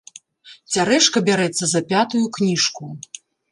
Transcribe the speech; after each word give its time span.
Цярэшка 0.75 1.17
бярэцца 1.29 1.63
за 1.75 1.83
пятую 1.93 2.25
кніжку. 2.41 2.93